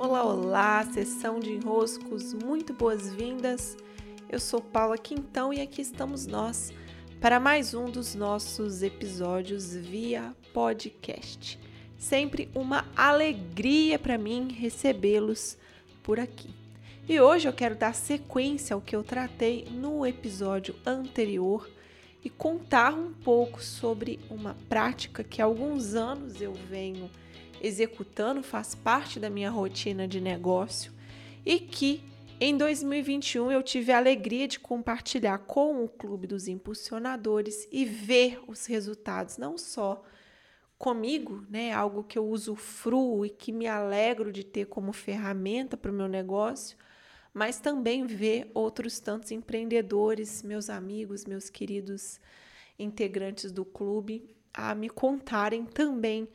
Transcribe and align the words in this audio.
Olá, 0.00 0.24
olá, 0.24 0.84
sessão 0.84 1.40
de 1.40 1.50
enroscos, 1.50 2.32
muito 2.32 2.72
boas-vindas. 2.72 3.76
Eu 4.30 4.38
sou 4.38 4.60
Paula 4.60 4.96
Quintão 4.96 5.52
e 5.52 5.60
aqui 5.60 5.82
estamos 5.82 6.24
nós 6.24 6.72
para 7.20 7.40
mais 7.40 7.74
um 7.74 7.90
dos 7.90 8.14
nossos 8.14 8.84
episódios 8.84 9.74
via 9.74 10.36
podcast. 10.54 11.58
Sempre 11.96 12.48
uma 12.54 12.86
alegria 12.96 13.98
para 13.98 14.16
mim 14.16 14.52
recebê-los 14.52 15.58
por 16.00 16.20
aqui. 16.20 16.54
E 17.08 17.20
hoje 17.20 17.48
eu 17.48 17.52
quero 17.52 17.74
dar 17.74 17.92
sequência 17.92 18.74
ao 18.74 18.80
que 18.80 18.94
eu 18.94 19.02
tratei 19.02 19.66
no 19.68 20.06
episódio 20.06 20.76
anterior 20.86 21.68
e 22.24 22.30
contar 22.30 22.94
um 22.94 23.12
pouco 23.12 23.60
sobre 23.60 24.20
uma 24.30 24.56
prática 24.68 25.24
que 25.24 25.42
há 25.42 25.44
alguns 25.44 25.94
anos 25.94 26.40
eu 26.40 26.52
venho 26.52 27.10
executando, 27.60 28.42
faz 28.42 28.74
parte 28.74 29.18
da 29.18 29.30
minha 29.30 29.50
rotina 29.50 30.06
de 30.06 30.20
negócio 30.20 30.92
e 31.44 31.58
que 31.58 32.02
em 32.40 32.56
2021 32.56 33.50
eu 33.50 33.62
tive 33.62 33.90
a 33.90 33.98
alegria 33.98 34.46
de 34.46 34.60
compartilhar 34.60 35.38
com 35.38 35.82
o 35.82 35.88
Clube 35.88 36.26
dos 36.26 36.46
Impulsionadores 36.46 37.66
e 37.72 37.84
ver 37.84 38.40
os 38.46 38.66
resultados, 38.66 39.38
não 39.38 39.58
só 39.58 40.04
comigo, 40.78 41.44
né, 41.50 41.72
algo 41.72 42.04
que 42.04 42.16
eu 42.16 42.24
uso 42.24 42.54
fru 42.54 43.26
e 43.26 43.30
que 43.30 43.50
me 43.50 43.66
alegro 43.66 44.30
de 44.30 44.44
ter 44.44 44.66
como 44.66 44.92
ferramenta 44.92 45.76
para 45.76 45.90
o 45.90 45.94
meu 45.94 46.06
negócio, 46.06 46.78
mas 47.34 47.58
também 47.58 48.06
ver 48.06 48.48
outros 48.54 49.00
tantos 49.00 49.32
empreendedores, 49.32 50.42
meus 50.42 50.70
amigos, 50.70 51.24
meus 51.24 51.50
queridos 51.50 52.20
integrantes 52.78 53.50
do 53.50 53.64
clube, 53.64 54.36
a 54.54 54.74
me 54.74 54.88
contarem 54.88 55.64
também 55.64 56.28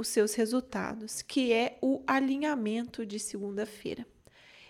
os 0.00 0.08
seus 0.08 0.34
resultados, 0.34 1.20
que 1.20 1.52
é 1.52 1.76
o 1.82 2.02
alinhamento 2.06 3.04
de 3.04 3.18
segunda-feira. 3.18 4.06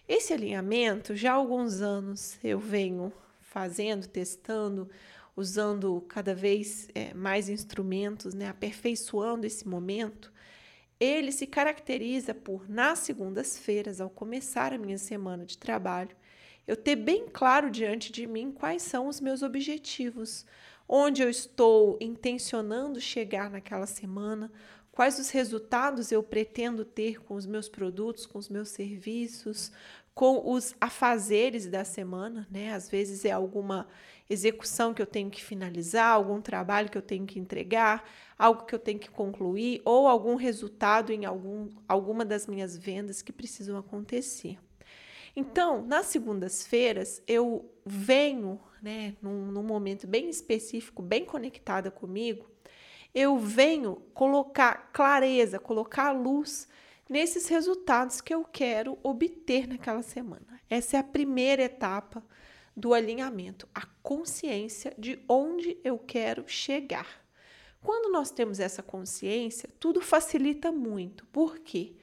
Esse 0.09 0.33
alinhamento, 0.33 1.15
já 1.15 1.31
há 1.31 1.35
alguns 1.35 1.81
anos 1.81 2.37
eu 2.43 2.59
venho 2.59 3.13
fazendo, 3.41 4.09
testando, 4.09 4.91
usando 5.37 6.05
cada 6.09 6.35
vez 6.35 6.89
é, 6.97 7.15
mais 7.15 7.49
instrumentos, 7.49 8.35
né, 8.35 8.49
aperfeiçoando 8.49 9.47
esse 9.47 9.69
momento. 9.69 10.33
Ele 10.99 11.31
se 11.31 11.47
caracteriza 11.47 12.35
por, 12.35 12.69
nas 12.69 12.99
segundas-feiras, 12.99 14.01
ao 14.01 14.11
começar 14.11 14.73
a 14.73 14.79
minha 14.79 14.99
semana 14.99 15.47
de 15.47 15.57
trabalho, 15.57 16.17
eu 16.67 16.77
ter 16.77 16.97
bem 16.97 17.27
claro 17.33 17.71
diante 17.71 18.11
de 18.11 18.27
mim 18.27 18.51
quais 18.51 18.83
são 18.83 19.07
os 19.07 19.21
meus 19.21 19.43
objetivos, 19.43 20.45
onde 20.89 21.23
eu 21.23 21.31
estou 21.31 21.97
intencionando 22.01 23.01
chegar 23.01 23.49
naquela 23.49 23.87
semana, 23.87 24.51
quais 25.01 25.19
os 25.19 25.31
resultados 25.31 26.13
eu 26.13 26.23
pretendo 26.23 26.85
ter 26.85 27.23
com 27.23 27.35
os 27.35 27.47
meus 27.47 27.71
produtos, 27.71 28.27
com 28.27 28.39
os 28.39 28.51
meus 28.51 28.69
serviços, 28.69 29.73
com 30.15 30.53
os 30.53 30.75
afazeres 30.79 31.67
da 31.67 31.87
semana, 31.87 32.47
né? 32.51 32.75
Às 32.75 32.91
vezes 32.91 33.25
é 33.25 33.31
alguma 33.31 33.89
execução 34.29 34.93
que 34.93 35.01
eu 35.01 35.07
tenho 35.07 35.31
que 35.31 35.43
finalizar, 35.43 36.13
algum 36.13 36.39
trabalho 36.43 36.91
que 36.91 36.99
eu 36.99 37.03
tenho 37.03 37.25
que 37.25 37.39
entregar, 37.39 38.07
algo 38.39 38.67
que 38.67 38.75
eu 38.75 38.79
tenho 38.79 38.99
que 38.99 39.09
concluir 39.09 39.81
ou 39.87 40.07
algum 40.07 40.35
resultado 40.35 41.13
em 41.15 41.25
algum, 41.25 41.71
alguma 41.89 42.23
das 42.23 42.47
minhas 42.47 42.77
vendas 42.77 43.23
que 43.23 43.33
precisam 43.33 43.79
acontecer. 43.79 44.59
Então, 45.35 45.83
nas 45.83 46.09
segundas-feiras, 46.09 47.23
eu 47.27 47.73
venho, 47.87 48.61
né, 48.83 49.17
num, 49.23 49.47
num 49.47 49.63
momento 49.63 50.07
bem 50.07 50.29
específico, 50.29 51.01
bem 51.01 51.25
conectada 51.25 51.91
comigo, 51.91 52.51
eu 53.15 53.39
venho 53.39 53.97
colocar 54.15 54.91
clareza, 54.93 55.59
colocar 55.59 56.13
luz 56.13 56.69
nesses 57.09 57.49
resultados 57.49 58.21
que 58.21 58.33
eu 58.33 58.45
quero 58.45 58.99
obter 59.03 59.67
naquela 59.67 60.03
semana. 60.03 60.61
Essa 60.69 60.97
é 60.97 61.01
a 61.01 61.05
primeira 61.05 61.63
etapa 61.63 62.25
do 62.77 62.95
alinhamento, 62.95 63.69
a 63.75 63.85
consciência 64.03 64.95
de 64.97 65.19
onde 65.29 65.77
eu 65.83 65.99
quero 65.99 66.45
chegar. 66.47 67.21
Quando 67.83 68.13
nós 68.13 68.31
temos 68.31 68.61
essa 68.61 68.83
consciência, 68.83 69.69
tudo 69.81 70.01
facilita 70.01 70.71
muito. 70.71 71.27
Por 71.27 71.59
quê? 71.59 71.95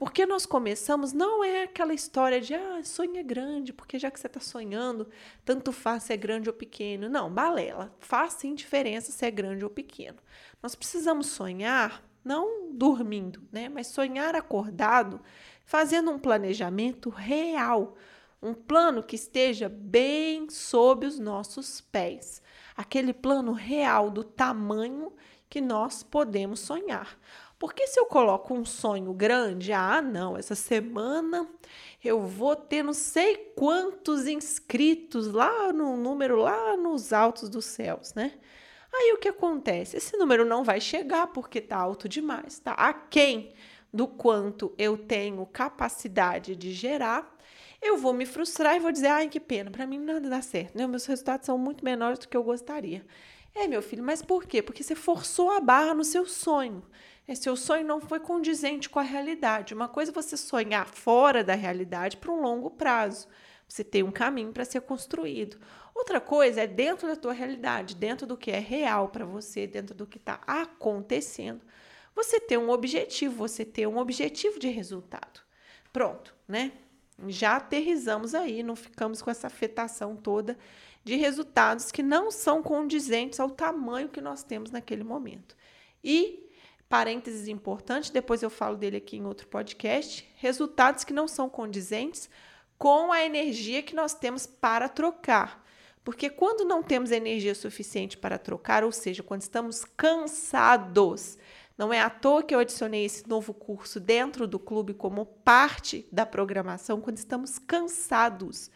Porque 0.00 0.24
nós 0.24 0.46
começamos, 0.46 1.12
não 1.12 1.44
é 1.44 1.64
aquela 1.64 1.92
história 1.92 2.40
de 2.40 2.54
ah, 2.54 2.82
sonha 2.82 3.22
grande, 3.22 3.70
porque 3.70 3.98
já 3.98 4.10
que 4.10 4.18
você 4.18 4.28
está 4.28 4.40
sonhando, 4.40 5.06
tanto 5.44 5.72
faz 5.72 6.04
se 6.04 6.14
é 6.14 6.16
grande 6.16 6.48
ou 6.48 6.54
pequeno. 6.54 7.06
Não, 7.06 7.30
balela. 7.30 7.94
Faz 7.98 8.32
sim 8.32 8.54
diferença 8.54 9.12
se 9.12 9.26
é 9.26 9.30
grande 9.30 9.62
ou 9.62 9.68
pequeno. 9.68 10.16
Nós 10.62 10.74
precisamos 10.74 11.26
sonhar 11.26 12.02
não 12.24 12.72
dormindo, 12.72 13.46
né? 13.52 13.68
Mas 13.68 13.88
sonhar 13.88 14.34
acordado, 14.34 15.20
fazendo 15.66 16.10
um 16.10 16.18
planejamento 16.18 17.10
real, 17.10 17.94
um 18.40 18.54
plano 18.54 19.02
que 19.02 19.16
esteja 19.16 19.68
bem 19.68 20.48
sob 20.48 21.04
os 21.04 21.18
nossos 21.18 21.82
pés. 21.82 22.40
Aquele 22.74 23.12
plano 23.12 23.52
real 23.52 24.10
do 24.10 24.24
tamanho 24.24 25.12
que 25.50 25.60
nós 25.60 26.02
podemos 26.02 26.60
sonhar. 26.60 27.18
Porque 27.60 27.86
se 27.86 28.00
eu 28.00 28.06
coloco 28.06 28.54
um 28.54 28.64
sonho 28.64 29.12
grande, 29.12 29.70
ah, 29.70 30.00
não, 30.00 30.34
essa 30.34 30.54
semana 30.54 31.46
eu 32.02 32.18
vou 32.22 32.56
ter 32.56 32.82
não 32.82 32.94
sei 32.94 33.36
quantos 33.54 34.26
inscritos 34.26 35.30
lá 35.30 35.70
no 35.70 35.94
número 35.94 36.36
lá 36.36 36.74
nos 36.74 37.12
altos 37.12 37.50
dos 37.50 37.66
céus, 37.66 38.14
né? 38.14 38.32
Aí 38.90 39.12
o 39.12 39.18
que 39.18 39.28
acontece? 39.28 39.98
Esse 39.98 40.16
número 40.16 40.42
não 40.42 40.64
vai 40.64 40.80
chegar 40.80 41.26
porque 41.26 41.60
tá 41.60 41.76
alto 41.76 42.08
demais, 42.08 42.58
tá 42.58 42.72
aquém 42.72 43.52
do 43.92 44.08
quanto 44.08 44.74
eu 44.78 44.96
tenho 44.96 45.44
capacidade 45.44 46.56
de 46.56 46.72
gerar. 46.72 47.36
Eu 47.82 47.98
vou 47.98 48.14
me 48.14 48.24
frustrar 48.24 48.74
e 48.74 48.80
vou 48.80 48.90
dizer, 48.90 49.08
ai, 49.08 49.28
que 49.28 49.38
pena, 49.38 49.70
para 49.70 49.86
mim 49.86 49.98
nada 49.98 50.30
dá 50.30 50.40
certo, 50.40 50.78
né? 50.78 50.86
Meus 50.86 51.04
resultados 51.04 51.44
são 51.44 51.58
muito 51.58 51.84
menores 51.84 52.18
do 52.18 52.26
que 52.26 52.36
eu 52.38 52.42
gostaria. 52.42 53.04
É, 53.54 53.66
meu 53.66 53.82
filho, 53.82 54.02
mas 54.02 54.22
por 54.22 54.46
quê? 54.46 54.62
Porque 54.62 54.82
você 54.82 54.94
forçou 54.94 55.50
a 55.50 55.60
barra 55.60 55.92
no 55.92 56.04
seu 56.04 56.24
sonho. 56.24 56.82
Esse 57.30 57.42
seu 57.42 57.54
sonho 57.54 57.86
não 57.86 58.00
foi 58.00 58.18
condizente 58.18 58.90
com 58.90 58.98
a 58.98 59.04
realidade. 59.04 59.72
Uma 59.72 59.86
coisa 59.86 60.10
é 60.10 60.12
você 60.12 60.36
sonhar 60.36 60.88
fora 60.88 61.44
da 61.44 61.54
realidade 61.54 62.16
para 62.16 62.32
um 62.32 62.42
longo 62.42 62.70
prazo. 62.70 63.28
Você 63.68 63.84
tem 63.84 64.02
um 64.02 64.10
caminho 64.10 64.50
para 64.50 64.64
ser 64.64 64.80
construído. 64.80 65.56
Outra 65.94 66.20
coisa 66.20 66.62
é 66.62 66.66
dentro 66.66 67.06
da 67.06 67.14
tua 67.14 67.32
realidade, 67.32 67.94
dentro 67.94 68.26
do 68.26 68.36
que 68.36 68.50
é 68.50 68.58
real 68.58 69.10
para 69.10 69.24
você, 69.24 69.64
dentro 69.64 69.94
do 69.94 70.08
que 70.08 70.18
está 70.18 70.40
acontecendo. 70.44 71.60
Você 72.16 72.40
ter 72.40 72.58
um 72.58 72.68
objetivo, 72.68 73.36
você 73.36 73.64
ter 73.64 73.86
um 73.86 73.98
objetivo 73.98 74.58
de 74.58 74.66
resultado. 74.66 75.40
Pronto, 75.92 76.34
né? 76.48 76.72
Já 77.28 77.58
aterrizamos 77.58 78.34
aí, 78.34 78.60
não 78.64 78.74
ficamos 78.74 79.22
com 79.22 79.30
essa 79.30 79.46
afetação 79.46 80.16
toda 80.16 80.58
de 81.04 81.14
resultados 81.14 81.92
que 81.92 82.02
não 82.02 82.28
são 82.32 82.60
condizentes 82.60 83.38
ao 83.38 83.50
tamanho 83.50 84.08
que 84.08 84.20
nós 84.20 84.42
temos 84.42 84.72
naquele 84.72 85.04
momento. 85.04 85.54
E, 86.02 86.49
parênteses 86.90 87.46
importante, 87.46 88.12
depois 88.12 88.42
eu 88.42 88.50
falo 88.50 88.76
dele 88.76 88.96
aqui 88.96 89.16
em 89.16 89.24
outro 89.24 89.46
podcast, 89.46 90.28
resultados 90.34 91.04
que 91.04 91.12
não 91.12 91.28
são 91.28 91.48
condizentes 91.48 92.28
com 92.76 93.12
a 93.12 93.24
energia 93.24 93.82
que 93.82 93.94
nós 93.94 94.12
temos 94.12 94.44
para 94.44 94.88
trocar. 94.88 95.64
Porque 96.02 96.28
quando 96.28 96.64
não 96.64 96.82
temos 96.82 97.12
energia 97.12 97.54
suficiente 97.54 98.18
para 98.18 98.38
trocar, 98.38 98.82
ou 98.82 98.90
seja, 98.90 99.22
quando 99.22 99.42
estamos 99.42 99.84
cansados, 99.96 101.38
não 101.78 101.92
é 101.92 102.00
à 102.00 102.10
toa 102.10 102.42
que 102.42 102.54
eu 102.54 102.58
adicionei 102.58 103.04
esse 103.04 103.28
novo 103.28 103.54
curso 103.54 104.00
dentro 104.00 104.48
do 104.48 104.58
clube 104.58 104.92
como 104.92 105.24
parte 105.24 106.08
da 106.10 106.26
programação, 106.26 107.00
quando 107.00 107.18
estamos 107.18 107.58
cansados 107.58 108.70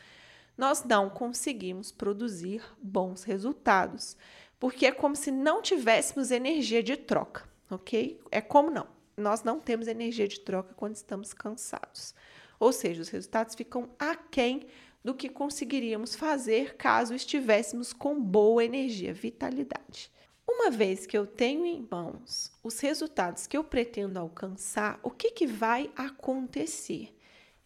nós 0.56 0.84
não 0.84 1.10
conseguimos 1.10 1.90
produzir 1.90 2.62
bons 2.80 3.24
resultados, 3.24 4.16
porque 4.60 4.86
é 4.86 4.92
como 4.92 5.16
se 5.16 5.32
não 5.32 5.60
tivéssemos 5.60 6.30
energia 6.30 6.80
de 6.80 6.96
troca, 6.96 7.52
ok? 7.70 8.20
É 8.30 8.40
como 8.40 8.70
não. 8.70 8.86
Nós 9.16 9.42
não 9.42 9.60
temos 9.60 9.86
energia 9.86 10.26
de 10.26 10.40
troca 10.40 10.74
quando 10.74 10.96
estamos 10.96 11.32
cansados. 11.32 12.14
Ou 12.58 12.72
seja, 12.72 13.02
os 13.02 13.08
resultados 13.08 13.54
ficam 13.54 13.90
aquém 13.98 14.66
do 15.04 15.14
que 15.14 15.28
conseguiríamos 15.28 16.14
fazer 16.14 16.76
caso 16.76 17.14
estivéssemos 17.14 17.92
com 17.92 18.20
boa 18.20 18.64
energia, 18.64 19.12
vitalidade. 19.12 20.10
Uma 20.46 20.70
vez 20.70 21.06
que 21.06 21.16
eu 21.16 21.26
tenho 21.26 21.64
em 21.66 21.86
mãos 21.90 22.52
os 22.62 22.78
resultados 22.80 23.46
que 23.46 23.56
eu 23.56 23.64
pretendo 23.64 24.18
alcançar, 24.18 24.98
o 25.02 25.10
que, 25.10 25.30
que 25.30 25.46
vai 25.46 25.90
acontecer? 25.96 27.14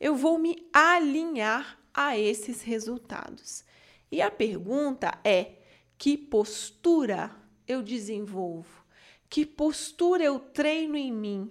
Eu 0.01 0.15
vou 0.15 0.39
me 0.39 0.69
alinhar 0.73 1.79
a 1.93 2.17
esses 2.17 2.63
resultados. 2.63 3.65
E 4.11 4.23
a 4.23 4.31
pergunta 4.31 5.19
é: 5.25 5.57
que 5.97 6.17
postura 6.17 7.35
eu 7.67 7.83
desenvolvo? 7.83 8.85
Que 9.29 9.45
postura 9.45 10.25
eu 10.25 10.39
treino 10.39 10.97
em 10.97 11.13
mim? 11.13 11.49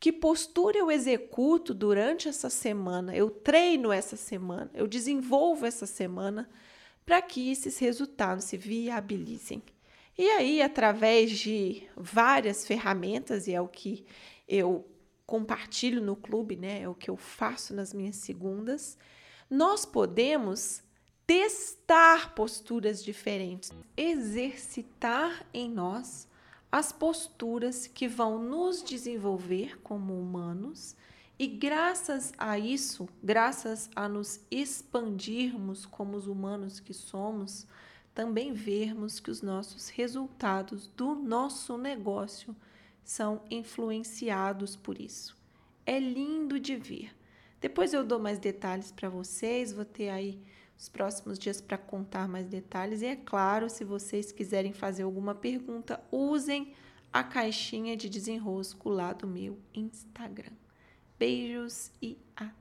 Que 0.00 0.12
postura 0.12 0.78
eu 0.78 0.90
executo 0.90 1.74
durante 1.74 2.28
essa 2.28 2.48
semana? 2.48 3.16
Eu 3.16 3.28
treino 3.30 3.90
essa 3.90 4.16
semana, 4.16 4.70
eu 4.72 4.86
desenvolvo 4.86 5.66
essa 5.66 5.86
semana 5.86 6.48
para 7.04 7.20
que 7.20 7.50
esses 7.50 7.78
resultados 7.78 8.44
se 8.44 8.56
viabilizem. 8.56 9.62
E 10.16 10.28
aí, 10.30 10.62
através 10.62 11.38
de 11.38 11.82
várias 11.96 12.66
ferramentas, 12.66 13.48
e 13.48 13.54
é 13.54 13.60
o 13.60 13.68
que 13.68 14.04
eu 14.46 14.86
compartilho 15.26 16.00
no 16.00 16.14
clube, 16.14 16.56
né? 16.56 16.82
É 16.82 16.88
o 16.88 16.94
que 16.94 17.10
eu 17.10 17.16
faço 17.16 17.74
nas 17.74 17.92
minhas 17.92 18.16
segundas. 18.16 18.96
Nós 19.50 19.84
podemos 19.84 20.82
testar 21.26 22.34
posturas 22.34 23.02
diferentes, 23.02 23.72
exercitar 23.96 25.46
em 25.52 25.68
nós 25.70 26.28
as 26.70 26.92
posturas 26.92 27.86
que 27.86 28.06
vão 28.06 28.38
nos 28.38 28.82
desenvolver 28.82 29.80
como 29.82 30.18
humanos 30.18 30.96
e 31.38 31.46
graças 31.46 32.32
a 32.36 32.58
isso, 32.58 33.08
graças 33.22 33.88
a 33.94 34.08
nos 34.08 34.40
expandirmos 34.50 35.86
como 35.86 36.16
os 36.16 36.26
humanos 36.26 36.80
que 36.80 36.92
somos, 36.92 37.64
também 38.12 38.52
vermos 38.52 39.20
que 39.20 39.30
os 39.30 39.40
nossos 39.40 39.88
resultados 39.88 40.88
do 40.88 41.14
nosso 41.14 41.78
negócio 41.78 42.56
são 43.04 43.40
influenciados 43.48 44.74
por 44.74 45.00
isso. 45.00 45.36
É 45.86 46.00
lindo 46.00 46.58
de 46.58 46.74
ver. 46.74 47.14
Depois 47.60 47.94
eu 47.94 48.04
dou 48.04 48.18
mais 48.18 48.40
detalhes 48.40 48.90
para 48.90 49.08
vocês, 49.08 49.72
vou 49.72 49.84
ter 49.84 50.08
aí 50.08 50.42
os 50.78 50.88
próximos 50.88 51.38
dias 51.38 51.60
para 51.60 51.76
contar 51.76 52.28
mais 52.28 52.46
detalhes. 52.46 53.02
E 53.02 53.06
é 53.06 53.16
claro, 53.16 53.68
se 53.68 53.84
vocês 53.84 54.30
quiserem 54.30 54.72
fazer 54.72 55.02
alguma 55.02 55.34
pergunta, 55.34 56.00
usem 56.12 56.72
a 57.12 57.24
caixinha 57.24 57.96
de 57.96 58.08
desenrosco 58.08 58.88
lá 58.88 59.12
do 59.12 59.26
meu 59.26 59.58
Instagram. 59.74 60.52
Beijos 61.18 61.90
e 62.00 62.16
até! 62.36 62.57